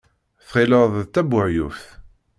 [0.49, 1.87] Tɣileḍ d tabuheyyuft.